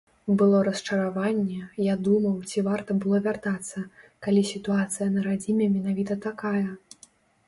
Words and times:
Было 0.41 0.59
расчараванне, 0.67 1.57
я 1.91 1.95
думаў, 2.07 2.39
ці 2.53 2.63
варта 2.67 2.95
было 3.03 3.19
вяртацца, 3.27 3.83
калі 4.29 4.41
сітуацыя 4.53 5.07
на 5.19 5.27
радзіме 5.29 5.69
менавіта 5.75 6.17
такая. 6.27 6.67